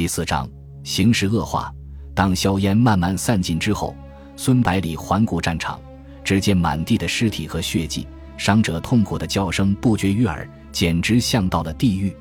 [0.00, 0.48] 第四章
[0.82, 1.70] 形势恶化。
[2.14, 3.94] 当硝烟慢慢散尽之后，
[4.34, 5.78] 孙百里环顾战场，
[6.24, 8.08] 只见满地的尸体和血迹，
[8.38, 12.16] 伤者痛苦的叫声不绝于耳，简直像到了地狱。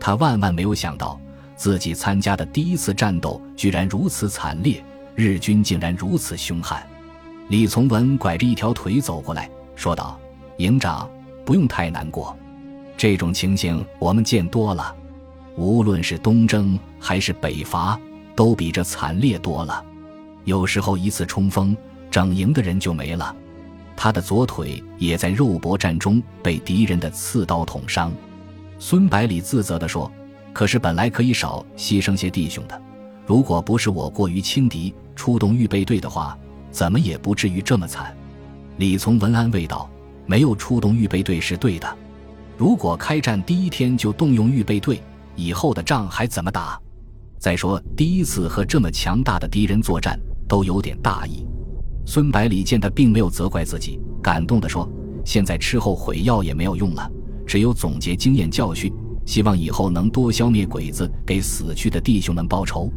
[0.00, 1.16] 他万万没有想到，
[1.54, 4.84] 自己参加的第一次战斗居然如此惨烈，
[5.14, 6.84] 日军竟然如此凶悍。
[7.46, 10.18] 李从文拐着一条腿走过来说道
[10.58, 11.08] ：“营长，
[11.46, 12.36] 不用太难过，
[12.96, 14.92] 这种情形我们见多了。”
[15.56, 17.98] 无论是东征还是北伐，
[18.34, 19.84] 都比这惨烈多了。
[20.44, 21.76] 有时候一次冲锋，
[22.10, 23.34] 整营的人就没了。
[23.94, 28.10] 他的左腿也在肉搏战中被敌人的刺刀捅伤。
[28.78, 30.10] 孙百里自责地说
[30.52, 32.82] ：“可是本来可以少牺牲些弟兄的，
[33.26, 36.36] 如果不是我过于轻敌，出动预备队的话，
[36.70, 38.16] 怎么也不至于这么惨。”
[38.78, 39.88] 李从文安慰道
[40.26, 41.96] ：“没有出动预备队是对的。
[42.56, 45.00] 如果开战第一天就动用预备队，”
[45.36, 46.78] 以后的仗还怎么打？
[47.38, 51.46] 再说第一次和这么强大的敌人作战，都有点大意。
[52.06, 54.88] 孙百里见他并没有责怪自己，感动地说
[55.24, 57.10] ：“现在吃后悔药也没有用了，
[57.46, 58.92] 只有总结经验教训，
[59.24, 62.92] 希望以后能多消灭鬼子，给死去的弟兄们报仇。”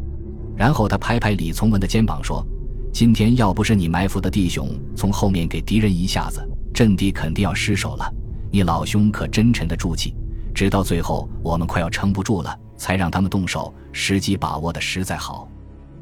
[0.57, 2.45] 然后他拍拍李从文的肩膀说
[2.91, 8.11] ：“今天要不是你埋伏的弟兄从后面给敌人一下子，阵地肯定要失守了。
[8.51, 10.15] 你老兄可真沉得住气。”
[10.55, 15.47] 直到最后，我们快要撑不住了，才让他们动手，时机把握的实在好。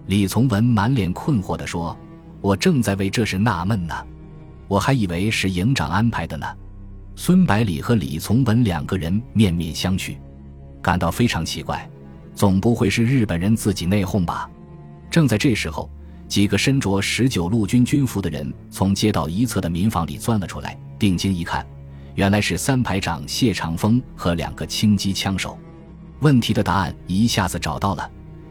[0.05, 1.97] 李从文满脸困惑地说
[2.39, 3.95] ：“我正在为这事纳闷呢，
[4.67, 6.45] 我还以为是营长安排的呢。”
[7.15, 10.17] 孙百里和李从文两个人面面相觑，
[10.83, 11.89] 感到非常奇怪，
[12.35, 14.47] 总不会是日本人自己内讧吧？
[15.09, 15.89] 正在这时候，
[16.27, 21.65] 几个身着十九路军军服的人从街道一侧的民房里钻了出来，定睛一看。
[22.15, 25.57] 原来是三排长谢长风和两个轻机枪手，
[26.19, 28.09] 问题的答案一下子找到了。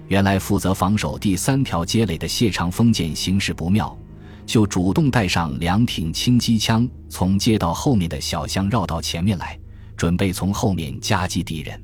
[0.08, 3.96] 原来负责防守第三条街垒的谢长风见形势不妙，
[4.44, 9.58] 就主动带上两挺轻机枪，从街道后面的小巷绕到前面来，
[9.96, 11.80] 准备从后面夹击敌人。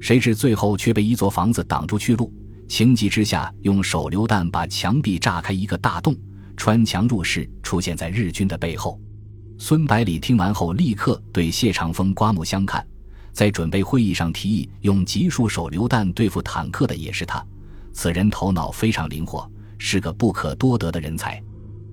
[0.00, 2.32] 谁知最后却被一座房子挡住去路，
[2.68, 6.16] 情急之下用手榴弹把墙壁炸开一个大洞，
[6.56, 8.98] 穿墙入室，出现在日军的背后。
[9.60, 12.86] 孙百里听完后，立刻对谢长风刮目相看。
[13.32, 17.44] 在准备会议上提议用集束手榴弹对付坦克的也是他。
[17.92, 21.42] 此人头脑非常灵活，是个不可多得的人才。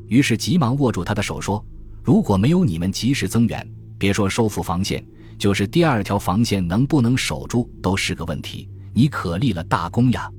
[0.08, 1.64] 于是急忙握住他的手说
[2.04, 5.04] ：“如果没有你们及时增援，别说收复防线，
[5.40, 8.70] 就是第二条防线能不能守住都是个问题。
[8.94, 10.30] 你可立了大功呀！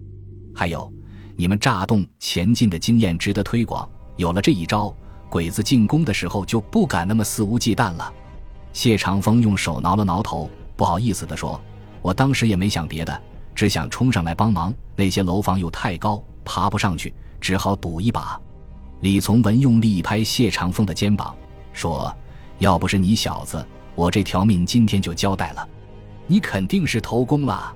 [0.54, 0.92] 还有，
[1.34, 3.88] 你们炸洞前进的经验值得推广。
[4.16, 4.96] 有了这一招。”
[5.28, 8.12] 鬼子进攻的时候就不敢那么肆无忌惮了。
[8.72, 11.60] 谢长风用手挠了挠头，不好意思地说
[12.02, 13.22] ：“我当时也没想别的，
[13.54, 14.72] 只想冲上来帮忙。
[14.94, 18.40] 那些楼房又太高，爬不上去，只好赌一把。”
[19.00, 21.34] 李从文用力一拍谢长风的肩膀，
[21.72, 22.14] 说
[22.58, 25.68] ：“要不是你小子，我这条命今天就交代了。
[26.26, 27.74] 你肯定是头功了。”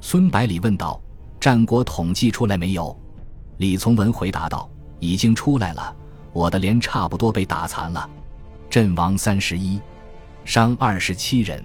[0.00, 1.00] 孙百里问道
[1.40, 2.96] ：“战果统计出来没有？”
[3.58, 5.94] 李从文回答道：“已经出来了。”
[6.32, 8.08] 我的连差不多被打残了，
[8.70, 9.80] 阵亡三十一，
[10.44, 11.62] 伤二十七人。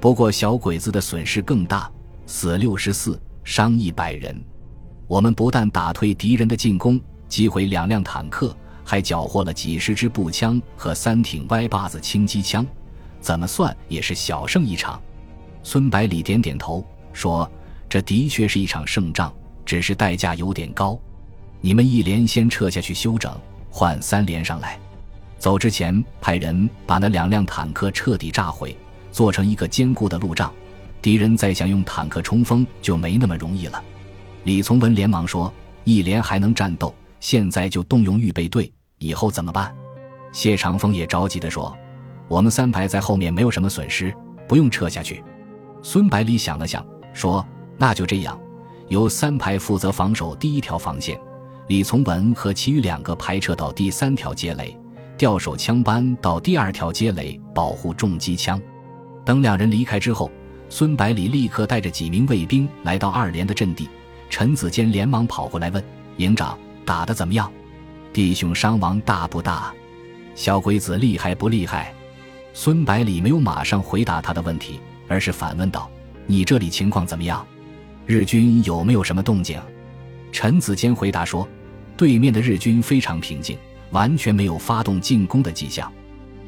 [0.00, 1.90] 不过小鬼子的损失更大，
[2.26, 4.42] 死六十四，伤一百人。
[5.06, 12.66] 我们不但打退敌人的进攻，击毁两辆坦克，还缴获了几十支步枪和三挺歪把子轻机枪，
[13.20, 14.98] 怎么算也是小胜一场。
[15.62, 16.82] 孙百里点点头
[17.12, 17.50] 说
[17.86, 19.30] ：“这的确是一场胜仗，
[19.66, 20.98] 只是代价有点高。
[21.60, 23.38] 你们一连先撤下去休整。”
[23.70, 24.78] 换三连上来，
[25.38, 28.76] 走之前派人把那两辆坦克彻底炸毁，
[29.12, 30.52] 做成一个坚固的路障。
[31.00, 33.82] 敌人再想用坦克冲锋就没那么容易了。
[34.44, 35.50] 李从文连忙说
[35.84, 39.74] ：“一连还能战斗，现在就动用预备队，以后怎么办？”
[40.32, 41.74] 谢长风也着急地说
[42.28, 44.14] ：“我们三排在后面没有什么损失，
[44.46, 45.24] 不用撤下去。”
[45.82, 47.46] 孙百里想了想，说
[47.78, 48.38] ：“那就这样，
[48.88, 51.18] 由三排负责防守第一条防线。”
[51.70, 54.76] 李从文和其余两个排撤到第三条街垒，
[55.16, 58.60] 吊手枪班到第二条街垒保护重机枪。
[59.24, 60.28] 等两人离开之后，
[60.68, 63.88] 孙百里立刻带着几名卫兵来到二连的阵地。
[64.28, 65.80] 陈子坚连忙跑过来问
[66.18, 67.48] ：“营长，打得怎么样？
[68.12, 69.72] 弟兄伤亡大不大？
[70.34, 71.94] 小鬼子厉害不厉害？”
[72.52, 75.88] 孙百里没有马上回答他的问题，而是反问道
[76.26, 77.46] ：“你这里情况怎么样？
[78.06, 79.56] 日军有没有什么动静？”
[80.32, 81.46] 陈子坚回答说。
[82.00, 83.58] 对面的日军非常平静，
[83.90, 85.92] 完全没有发动进攻的迹象。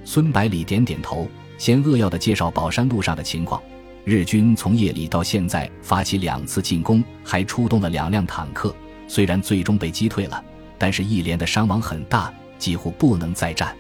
[0.03, 1.29] 孙百里点点头，
[1.59, 3.63] 先扼要的介绍宝山路上的情况。
[4.03, 8.75] 日军从夜里到现在发起两次进攻，还出动了两辆坦克。
[9.07, 10.43] 虽然最终被击退了，
[10.79, 13.77] 但是一连的伤亡很大，几乎不能再战。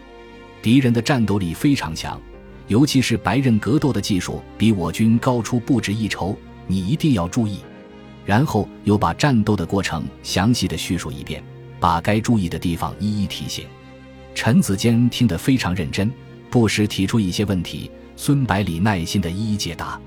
[0.61, 2.21] 敌人的战斗力非常强，
[2.69, 6.37] 尤其是白刃格斗的技术比我军高出不止一筹，
[6.67, 7.61] 你一定要注意。
[8.27, 11.43] 然后又把战斗的过程详细的叙述一遍，
[11.83, 13.65] 把该注意的地方一一提醒。
[14.37, 16.09] 陈子坚听得非常认真，
[16.49, 20.01] 不时提出一些问题，孙百里耐心的一一解答。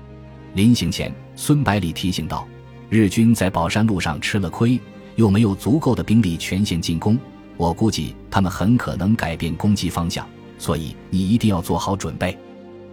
[0.54, 2.48] 临行前，孙百里提醒道
[2.88, 4.80] ：“日军在宝山路上吃了亏，
[5.16, 7.18] 又没有足够的兵力全线进攻，
[7.58, 10.26] 我估计他们很可能改变攻击方向，
[10.56, 12.34] 所以你一定要做好准备。”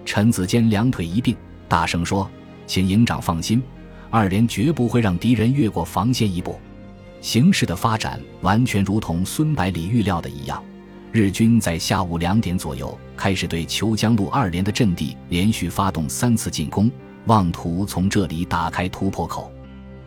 [0.04, 1.34] 陈子坚两腿一并，
[1.70, 2.30] 大声说
[2.68, 3.64] ：“请营长放心，
[4.10, 6.60] 二连绝不会让敌人越过防线一步。”
[7.24, 10.62] 形势的发展完全如同孙百里预料的一样，
[11.14, 16.92] 日军在下午两点左右开始对虬江路二连的阵地连续发动三次进攻。
[17.28, 19.50] 妄图从这里打开突破口，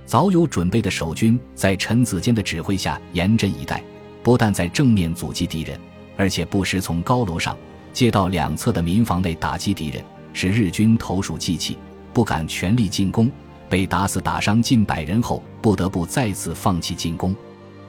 [0.04, 3.82] 早有准备的守军在陈子坚的指挥下严阵以待，
[4.22, 5.80] 不但在正面阻击敌人，
[6.18, 7.56] 而且不时从高楼上、
[7.94, 10.04] 街道两侧的民房内打击敌人，
[10.34, 11.78] 使日军投鼠忌器，
[12.12, 13.32] 不敢全力进攻。
[13.68, 17.34] 被打死打伤近百人后，不得不再次放弃进攻。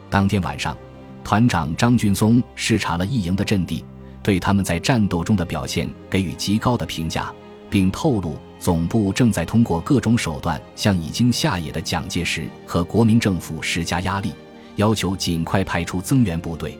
[0.09, 0.77] 当天晚上，
[1.23, 3.83] 团长张俊松视察了一营的阵地，
[4.23, 7.33] 对他们在战斗中的表现给予极高的评价。
[7.69, 14.31] 并透露，总部正在通过各种手段向已经下野的蒋介石和国民政府施加压力，
[14.77, 16.79] 要求尽快派出增援部队。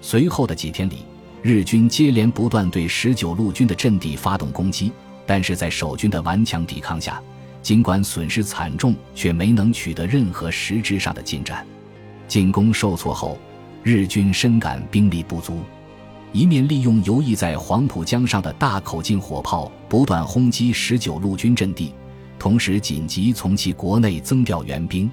[0.00, 0.98] 随后的几天里，
[1.42, 4.92] 日军接连不断对十九路军的阵地发动攻击，
[5.26, 7.20] 但是在守军的顽强抵抗下，
[7.62, 11.66] 尽管损失惨重，却没能取得任何实质上的进展。
[12.26, 13.38] 进攻受挫后，
[13.82, 15.60] 日军深感兵力不足。
[16.32, 21.92] 一面利用游弋在黄浦江上的大口径火炮不断轰击十九路军阵地，
[22.38, 25.10] 同时紧急从其国内增调援兵。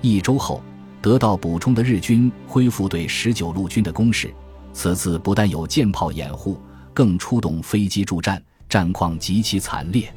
[0.00, 0.60] 一周后，
[1.00, 4.34] 得到补充的日军恢复对十九路军的攻势。
[4.72, 6.60] 此次不但有舰炮掩护，
[6.92, 10.12] 更出动飞机助战，战况极其惨烈。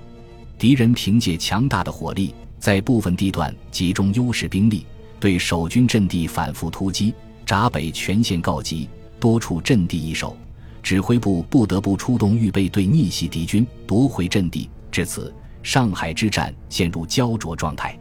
[0.62, 4.86] 敌人凭借强大的火力，在部分地段集中优势兵力，
[5.20, 7.16] 对守军阵地反复突击，
[7.48, 8.88] 闸北全线告急。
[9.20, 10.38] 多处阵地易手，
[10.84, 14.70] 指挥部不得不出动预备队逆袭敌军，夺回阵地。
[14.92, 17.98] 至此，上海之战陷入焦灼状态。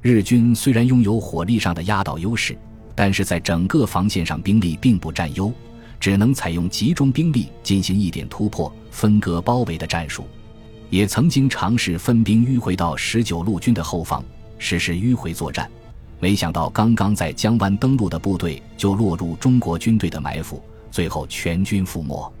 [0.00, 2.56] 日军虽然拥有火力上的压倒优势，
[2.94, 5.52] 但是在整个防线上兵力并不占优，
[6.00, 10.24] 只能采用集中兵力进行一点突破、分割包围的战术。
[10.90, 14.24] 也曾经尝试分兵迂回到十九路军的后方，
[14.58, 15.70] 实施迂回作战。
[16.20, 22.32] 没想到，刚刚在江湾登陆的部队就落入中国军队的埋伏，最后全军覆没。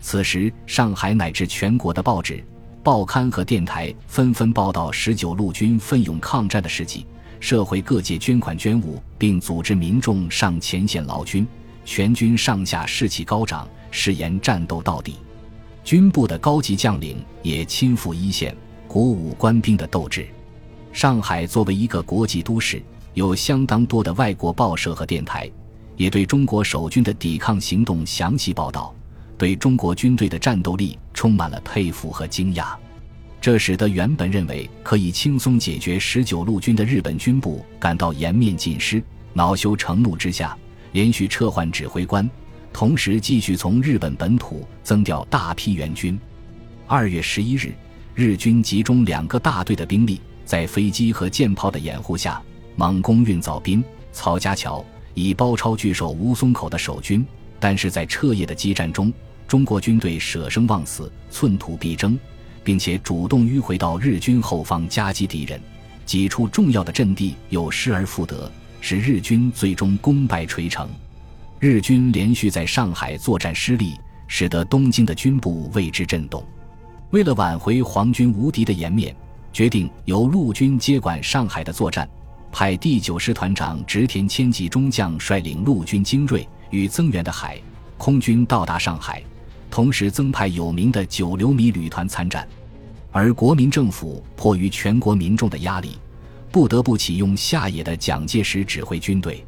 [0.00, 2.44] 此时，上海乃至全国的报纸、
[2.84, 7.04] 报刊和电台纷纷报道十九路军奋勇抗战的事迹，
[7.40, 11.44] 社会各界捐款捐物，并组织民众上前线劳军，
[11.84, 15.16] 全军上下士气高涨，誓言战斗到底。
[15.86, 18.52] 军部的高级将领也亲赴一线，
[18.88, 20.26] 鼓舞官兵的斗志。
[20.92, 22.82] 上海作为一个国际都市。
[23.14, 25.48] 有相当多的外国报社和电台，
[25.96, 28.94] 也对中国守军的抵抗行动详细报道，
[29.38, 32.74] 对中国军队的战斗力充满了佩服和惊讶。
[33.40, 39.02] 这使得原本认为可以轻松解决十九路军的日本军部感到颜面尽失，
[39.32, 40.54] 恼羞成怒之下，
[40.92, 42.28] 连续撤换指挥官，
[42.76, 46.20] 同时继续从日本本土增调大批援军。
[46.86, 47.72] 二月十一日，
[48.14, 52.38] 日军集中两个大队的兵力，在飞机和舰炮的掩护下。
[52.74, 57.24] 猛攻运枣滨、曹家桥，以包抄据守吴淞口的守军。
[57.58, 59.10] 但是在彻夜的激战中，
[59.48, 62.18] 中国军队舍生忘死，寸土必争，
[62.62, 65.58] 并且主动迂回到日军后方夹击敌人，
[66.04, 68.52] 几处重要的阵地又失而复得，
[68.82, 70.86] 使日军最终功败垂成。
[71.58, 73.98] 日军连续在上海作战失利，
[74.28, 76.44] 使得东京的军部为之震动。
[77.10, 79.16] 为了挽回皇军无敌的颜面，
[79.54, 82.06] 决定由陆军接管上海的作战。
[82.52, 87.58] 派第九师团长植田千吉中将率领陆军精锐与增援的海
[87.96, 89.22] 空军到达上海，
[89.70, 92.46] 同时增派有名的九流米旅团参战。
[93.10, 95.98] 而国民政府迫于全国民众的压力，
[96.52, 99.42] 不得不启用下野的蒋介石指挥军队。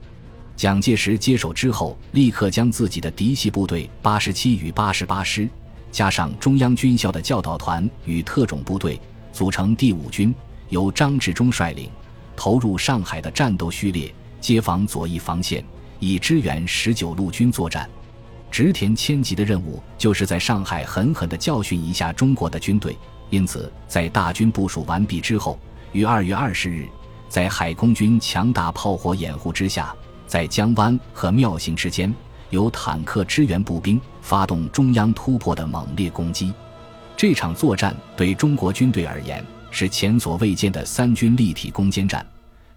[0.58, 5.48] 蒋介石接手之后，立刻将自己的嫡系部队八十七与八十八师，
[5.92, 9.00] 加上中央军校的教导团与特种部队，
[9.32, 10.34] 组成第五军，
[10.68, 11.88] 由张治中率领。
[12.34, 15.64] 投入上海的战斗序列，接防左翼防线，
[16.00, 17.88] 以支援十九路军作战。
[18.50, 22.98] 植田千吉的任务就是在上海狠狠地教训一下中国的军队，
[23.30, 25.56] 因此，在大军部署完毕之后，
[25.92, 26.88] 于二月二十日，
[27.28, 29.94] 在海空军强大炮火掩护之下，
[30.28, 32.14] 在江湾和庙行之间，
[32.50, 36.52] 由坦克支援步兵，发动中央突破的猛烈攻击。
[37.16, 42.24] 这场作战对中国军队而言是前所未见的三军立体攻坚战，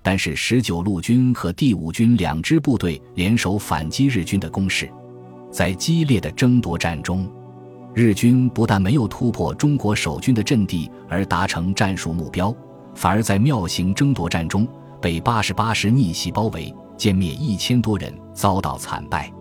[0.02, 4.90] 但是十九路军和第五军两支部队联手反击日军的攻势，
[5.52, 7.30] 在激烈的争夺战中。
[7.94, 12.56] 日军不但没有突破中国守军的阵地而达成战术目标，
[12.96, 14.66] 反而在庙行争夺战中
[15.02, 19.34] 被八十八师逆袭包围，歼灭一千多人，遭到惨败。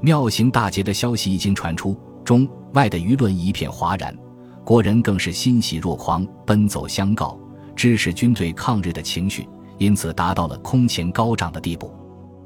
[0.00, 4.16] 庙行大捷的消息一经传出，中外的舆论一片哗然，
[4.64, 7.38] 国人更是欣喜若狂，奔走相告，
[7.76, 11.92] 支持军队抗日的情绪因此达到了空前高涨的地步。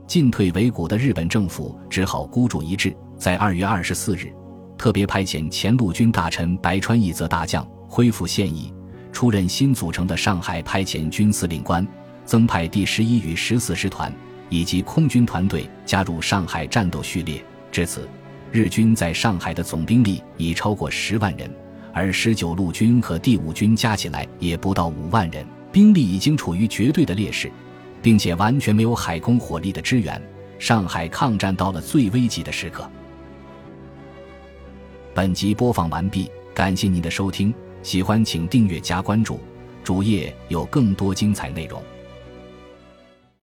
[0.04, 4.34] 进退维谷的日本政府只好孤注一掷，在二月二十四日。
[4.76, 8.74] 特别派遣前陆军大臣白川义则大将恢复现役，
[9.12, 11.86] 出任新组成的上海派遣军司令官，
[12.24, 14.12] 增派第十一与十四师团
[14.48, 17.42] 以及空军团队加入上海战斗序列。
[17.70, 18.08] 至此，
[18.52, 21.50] 日军在上海的总兵力已超过十万人，
[21.92, 27.50] 而十九路军和第五军加起来也不到五万人，兵力已经处于绝对的劣势，
[28.00, 30.20] 并且完全没有海空火力的支援。
[30.58, 32.88] 上海抗战到了最危急的时刻。
[35.12, 39.38] 本集播放完毕，感谢您的收听，喜欢请订阅加关注，
[39.84, 41.82] 主页有更多精彩内容。